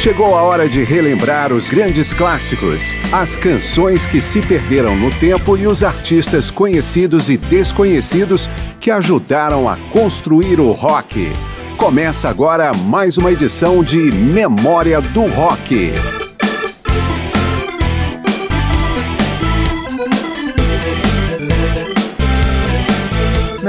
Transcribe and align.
Chegou 0.00 0.34
a 0.34 0.40
hora 0.40 0.66
de 0.66 0.82
relembrar 0.82 1.52
os 1.52 1.68
grandes 1.68 2.14
clássicos, 2.14 2.94
as 3.12 3.36
canções 3.36 4.06
que 4.06 4.18
se 4.18 4.40
perderam 4.40 4.96
no 4.96 5.10
tempo 5.10 5.58
e 5.58 5.66
os 5.66 5.84
artistas 5.84 6.50
conhecidos 6.50 7.28
e 7.28 7.36
desconhecidos 7.36 8.48
que 8.80 8.90
ajudaram 8.90 9.68
a 9.68 9.76
construir 9.92 10.58
o 10.58 10.72
rock. 10.72 11.30
Começa 11.76 12.30
agora 12.30 12.72
mais 12.72 13.18
uma 13.18 13.30
edição 13.30 13.84
de 13.84 14.10
Memória 14.10 15.02
do 15.02 15.26
Rock. 15.26 15.92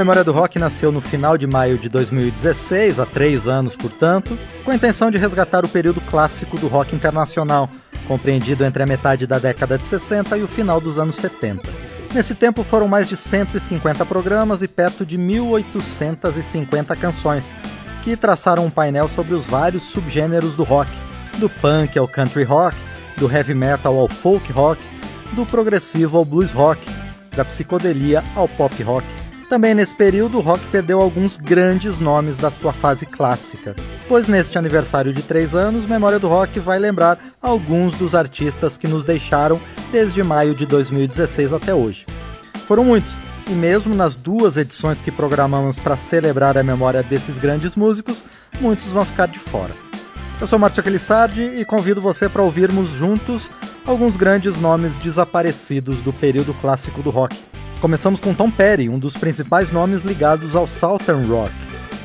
Memória 0.02 0.24
do 0.24 0.32
Rock 0.32 0.58
nasceu 0.58 0.90
no 0.90 1.00
final 1.00 1.38
de 1.38 1.46
maio 1.46 1.78
de 1.78 1.88
2016, 1.88 2.98
há 2.98 3.06
três 3.06 3.46
anos, 3.46 3.76
portanto, 3.76 4.36
com 4.64 4.72
a 4.72 4.74
intenção 4.74 5.12
de 5.12 5.16
resgatar 5.16 5.64
o 5.64 5.68
período 5.68 6.00
clássico 6.00 6.58
do 6.58 6.66
rock 6.66 6.92
internacional, 6.92 7.70
compreendido 8.08 8.64
entre 8.64 8.82
a 8.82 8.86
metade 8.86 9.28
da 9.28 9.38
década 9.38 9.78
de 9.78 9.86
60 9.86 10.36
e 10.36 10.42
o 10.42 10.48
final 10.48 10.80
dos 10.80 10.98
anos 10.98 11.14
70. 11.18 11.70
Nesse 12.12 12.34
tempo 12.34 12.64
foram 12.64 12.88
mais 12.88 13.08
de 13.08 13.16
150 13.16 14.04
programas 14.04 14.60
e 14.60 14.66
perto 14.66 15.06
de 15.06 15.16
1.850 15.16 16.96
canções, 16.96 17.52
que 18.02 18.16
traçaram 18.16 18.66
um 18.66 18.70
painel 18.70 19.06
sobre 19.06 19.34
os 19.34 19.46
vários 19.46 19.84
subgêneros 19.84 20.56
do 20.56 20.64
rock, 20.64 20.90
do 21.38 21.48
punk 21.48 21.96
ao 21.96 22.08
country 22.08 22.42
rock, 22.42 22.76
do 23.16 23.30
heavy 23.30 23.54
metal 23.54 23.96
ao 23.96 24.08
folk 24.08 24.50
rock, 24.50 24.82
do 25.30 25.46
progressivo 25.46 26.18
ao 26.18 26.24
blues 26.24 26.50
rock, 26.50 26.84
da 27.36 27.44
psicodelia 27.44 28.24
ao 28.34 28.48
pop 28.48 28.82
rock. 28.82 29.21
Também 29.52 29.74
nesse 29.74 29.92
período, 29.92 30.38
o 30.38 30.40
rock 30.40 30.64
perdeu 30.68 30.98
alguns 30.98 31.36
grandes 31.36 32.00
nomes 32.00 32.38
da 32.38 32.50
sua 32.50 32.72
fase 32.72 33.04
clássica, 33.04 33.76
pois 34.08 34.26
neste 34.26 34.56
aniversário 34.56 35.12
de 35.12 35.20
três 35.20 35.54
anos, 35.54 35.84
Memória 35.84 36.18
do 36.18 36.26
Rock 36.26 36.58
vai 36.58 36.78
lembrar 36.78 37.18
alguns 37.42 37.92
dos 37.98 38.14
artistas 38.14 38.78
que 38.78 38.88
nos 38.88 39.04
deixaram 39.04 39.60
desde 39.90 40.22
maio 40.22 40.54
de 40.54 40.64
2016 40.64 41.52
até 41.52 41.74
hoje. 41.74 42.06
Foram 42.66 42.82
muitos, 42.82 43.12
e 43.46 43.52
mesmo 43.52 43.94
nas 43.94 44.14
duas 44.14 44.56
edições 44.56 45.02
que 45.02 45.10
programamos 45.10 45.78
para 45.78 45.98
celebrar 45.98 46.56
a 46.56 46.62
memória 46.62 47.02
desses 47.02 47.36
grandes 47.36 47.76
músicos, 47.76 48.24
muitos 48.58 48.90
vão 48.90 49.04
ficar 49.04 49.28
de 49.28 49.38
fora. 49.38 49.74
Eu 50.40 50.46
sou 50.46 50.58
Márcio 50.58 50.80
Aquilissardi 50.80 51.42
e 51.42 51.62
convido 51.66 52.00
você 52.00 52.26
para 52.26 52.40
ouvirmos 52.40 52.88
juntos 52.92 53.50
alguns 53.84 54.16
grandes 54.16 54.58
nomes 54.58 54.96
desaparecidos 54.96 56.00
do 56.00 56.10
período 56.10 56.54
clássico 56.54 57.02
do 57.02 57.10
rock. 57.10 57.51
Começamos 57.82 58.20
com 58.20 58.32
Tom 58.32 58.48
Petty, 58.48 58.88
um 58.88 58.96
dos 58.96 59.14
principais 59.14 59.72
nomes 59.72 60.02
ligados 60.02 60.54
ao 60.54 60.68
Southern 60.68 61.26
Rock. 61.26 61.52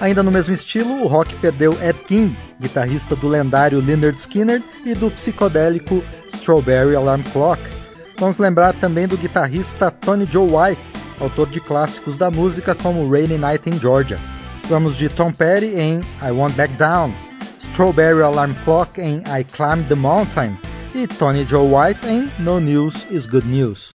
Ainda 0.02 0.24
no 0.24 0.32
mesmo 0.32 0.52
estilo, 0.52 1.04
o 1.04 1.08
rock 1.08 1.36
perdeu 1.36 1.72
Ed 1.80 2.00
King, 2.08 2.36
guitarrista 2.60 3.16
do 3.16 3.28
lendário 3.28 3.80
Lynyrd 3.80 4.18
Skynyrd 4.18 4.66
e 4.84 4.96
do 4.96 5.12
psicodélico 5.12 6.04
Strawberry 6.34 6.96
Alarm 6.96 7.22
Clock. 7.32 7.62
Vamos 8.18 8.40
lembrar 8.40 8.74
também 8.74 9.08
do 9.08 9.16
guitarrista 9.16 9.92
Tony 9.92 10.26
Joe 10.26 10.50
White, 10.50 10.82
autor 11.20 11.48
de 11.48 11.62
clássicos 11.62 12.18
da 12.18 12.32
música 12.32 12.74
como 12.74 13.08
Rainy 13.08 13.38
Night 13.38 13.70
in 13.70 13.80
Georgia. 13.80 14.18
Vamos 14.68 14.98
de 14.98 15.08
Tom 15.10 15.32
Petty 15.32 15.76
em 15.76 16.02
I 16.28 16.32
Won't 16.32 16.56
Back 16.56 16.74
Down, 16.74 17.14
Strawberry 17.60 18.24
Alarm 18.24 18.56
Clock 18.66 19.00
em 19.00 19.18
I 19.28 19.44
Climbed 19.44 19.88
the 19.90 19.96
Mountain 19.96 20.58
e 20.96 21.06
Tony 21.06 21.46
Joe 21.46 21.70
White 21.72 22.08
em 22.08 22.32
No 22.40 22.60
News 22.60 23.06
is 23.12 23.28
Good 23.28 23.46
News. 23.46 23.97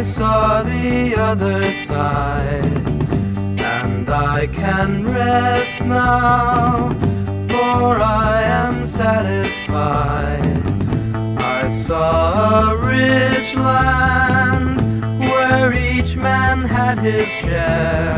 I 0.00 0.02
saw 0.02 0.62
the 0.62 1.14
other 1.14 1.70
side, 1.84 2.64
and 3.60 4.08
I 4.08 4.46
can 4.46 5.04
rest 5.04 5.84
now, 5.84 6.88
for 7.50 8.00
I 8.00 8.42
am 8.44 8.86
satisfied. 8.86 10.40
I 11.38 11.68
saw 11.68 12.70
a 12.70 12.76
rich 12.78 13.54
land 13.54 14.80
where 15.20 15.74
each 15.74 16.16
man 16.16 16.64
had 16.64 17.00
his 17.00 17.26
share. 17.26 18.16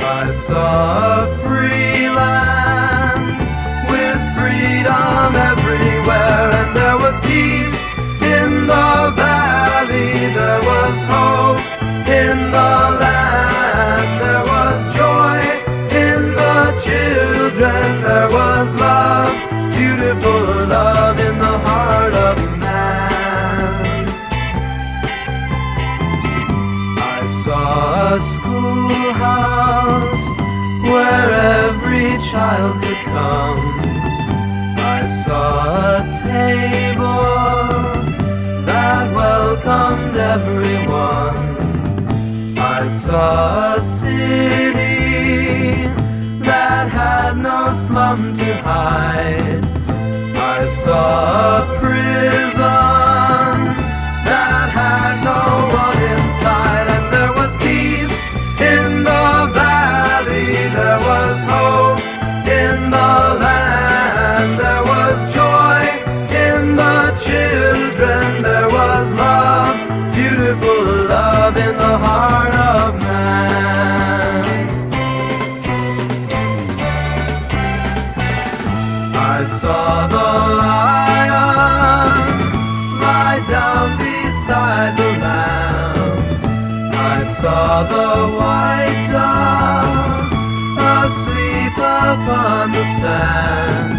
I 0.00 0.32
saw 0.32 1.24
a 1.24 1.26
free 1.44 2.08
land 2.08 3.36
with 3.92 4.20
freedom 4.38 5.36
everywhere, 5.52 6.50
and 6.60 6.74
there 6.74 6.96
was 6.96 7.07
child 32.22 32.82
could 32.82 33.04
come. 33.06 33.58
I 34.78 35.06
saw 35.24 35.96
a 35.96 36.02
table 36.22 37.24
that 38.66 39.14
welcomed 39.14 40.16
everyone. 40.16 41.58
I 42.58 42.88
saw 42.88 43.76
a 43.76 43.80
city 43.80 44.78
that 46.44 46.88
had 46.90 47.38
no 47.38 47.72
slum 47.72 48.34
to 48.34 48.62
hide. 48.62 49.64
I 50.36 50.68
saw 50.68 51.62
a 51.62 51.80
prison 51.80 52.27
the 92.78 92.84
sand. 93.00 93.92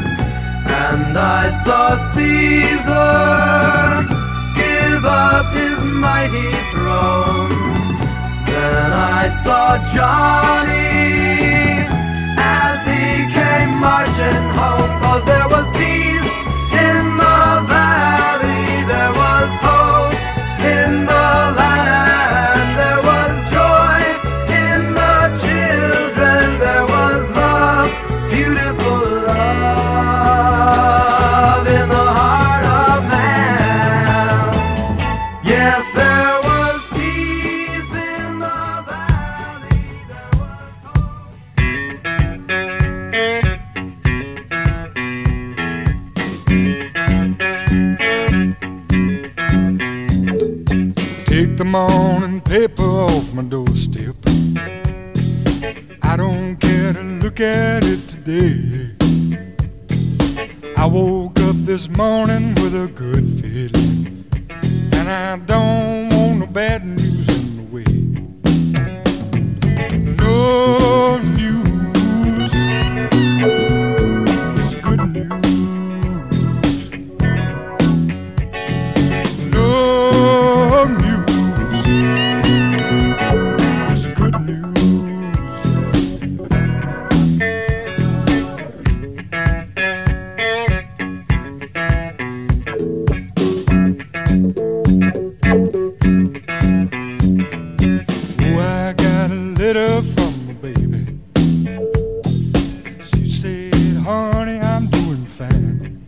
And 0.87 1.17
I 1.17 1.51
saw 1.63 1.85
Caesar 2.13 3.11
give 4.61 5.03
up 5.03 5.47
his 5.61 5.79
mighty 5.83 6.51
throne. 6.71 7.51
Then 8.47 8.89
I 9.17 9.27
saw 9.43 9.65
Johnny 9.95 11.03
as 12.63 12.77
he 12.91 13.05
came 13.37 13.71
marching 13.87 14.45
home. 14.59 14.91
Cause 15.03 15.23
there 15.31 15.49
was 15.55 15.67
peace 15.81 16.31
in 16.87 17.03
the 17.23 17.41
valley, 17.75 18.63
there 18.91 19.13
morning 51.69 52.42
paper 52.42 52.81
off 52.81 53.31
my 53.31 53.44
doorstep. 53.44 54.16
I 56.01 56.18
don't 56.18 56.57
care 56.57 56.94
to 56.94 57.04
look 57.04 57.39
at 57.39 57.83
it 57.83 58.07
today. 58.07 58.95
I 60.75 60.88
woke 60.88 61.39
up 61.42 61.56
this 61.66 61.88
morning 61.88 62.56
with 62.56 62.74
a 62.74 62.88
good 62.88 63.24
feeling, 63.39 64.25
and 64.94 65.10
I 65.10 65.38
don't 65.38 66.10
want 66.10 66.39
no 66.39 66.48
bad 66.48 66.86
news 66.88 66.98
baby. 100.61 101.17
She 103.03 103.29
said, 103.29 103.73
honey, 104.03 104.59
I'm 104.59 104.88
doing 104.88 105.25
fine. 105.25 106.06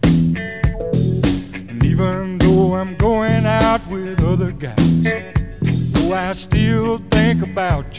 And 1.69 1.83
even 1.85 2.37
though 2.37 2.75
I'm 2.75 2.95
going 2.95 3.45
out 3.45 3.85
with 3.87 4.21
other 4.23 4.51
guys, 4.51 4.77
oh, 5.95 6.13
I 6.13 6.33
still 6.33 6.97
think 7.09 7.41
about 7.43 7.90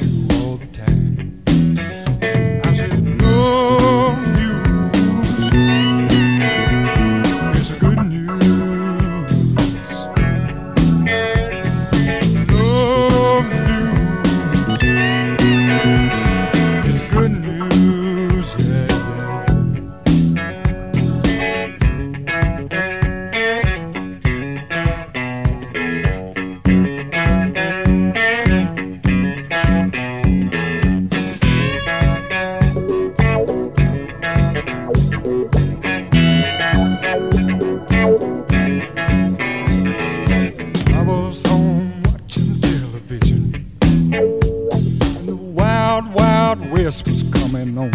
was 47.07 47.23
coming 47.33 47.79
on. 47.79 47.91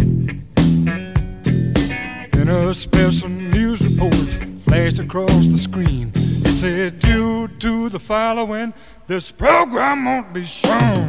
Then 2.32 2.50
a 2.50 2.74
special 2.74 3.30
news 3.30 3.82
report 3.82 4.60
flashed 4.60 5.00
across 5.00 5.48
the 5.48 5.58
screen. 5.58 6.12
It 6.16 6.56
said, 6.56 7.00
due 7.00 7.48
to 7.48 7.90
the 7.90 8.00
following, 8.00 8.74
this 9.08 9.32
program 9.32 10.06
won't 10.06 10.34
be 10.34 10.44
shown. 10.44 11.08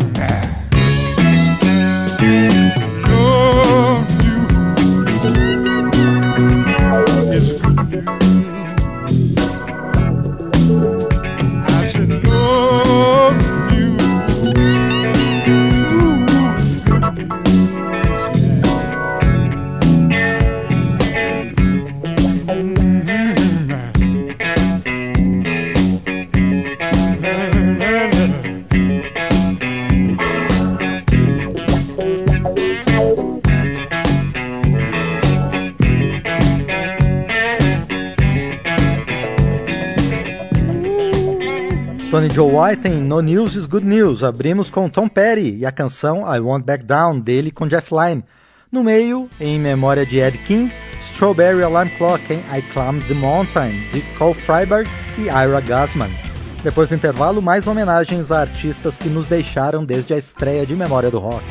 Joe 42.38 42.52
White 42.52 42.86
em 42.86 43.00
No 43.00 43.20
News 43.20 43.56
is 43.56 43.66
Good 43.66 43.84
News. 43.84 44.22
Abrimos 44.22 44.70
com 44.70 44.88
Tom 44.88 45.08
Petty 45.08 45.56
e 45.56 45.66
a 45.66 45.72
canção 45.72 46.18
I 46.32 46.38
Won't 46.38 46.64
Back 46.64 46.84
Down 46.84 47.18
dele 47.18 47.50
com 47.50 47.66
Jeff 47.66 47.92
Lynne. 47.92 48.22
No 48.70 48.84
meio, 48.84 49.28
em 49.40 49.58
memória 49.58 50.06
de 50.06 50.20
Ed 50.20 50.38
King, 50.46 50.72
Strawberry 51.00 51.64
Alarm 51.64 51.88
Clock 51.98 52.32
em 52.32 52.38
I 52.56 52.62
Climbed 52.72 53.04
the 53.08 53.14
Mountain 53.14 53.72
de 53.92 54.02
Cole 54.16 54.34
Freiberg 54.34 54.88
e 55.18 55.22
Ira 55.22 55.60
Gasman. 55.60 56.12
Depois 56.62 56.88
do 56.88 56.94
intervalo, 56.94 57.42
mais 57.42 57.66
homenagens 57.66 58.30
a 58.30 58.42
artistas 58.42 58.96
que 58.96 59.08
nos 59.08 59.26
deixaram 59.26 59.84
desde 59.84 60.14
a 60.14 60.16
estreia 60.16 60.64
de 60.64 60.76
Memória 60.76 61.10
do 61.10 61.18
Rock. 61.18 61.42